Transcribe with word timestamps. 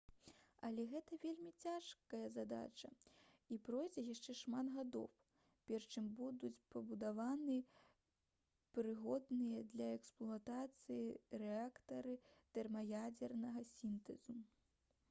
але 0.67 0.83
гэта 0.91 1.17
вельмі 1.23 1.49
цяжкая 1.65 2.21
задача 2.37 2.89
і 3.55 3.59
пройдзе 3.67 4.03
яшчэ 4.07 4.35
шмат 4.39 4.71
гадоў 4.77 5.05
перш 5.67 5.85
чым 5.97 6.09
будуць 6.21 6.53
пабудаваны 6.73 7.59
прыгодныя 8.79 9.63
для 9.77 9.93
эксплуатацыі 10.01 11.07
рэактары 11.47 12.19
тэрмаядзернага 12.59 13.67
сінтэзу 13.79 14.41